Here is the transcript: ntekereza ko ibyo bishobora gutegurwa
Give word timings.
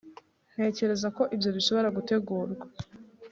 ntekereza 0.53 1.07
ko 1.17 1.23
ibyo 1.35 1.49
bishobora 1.57 1.93
gutegurwa 1.97 2.65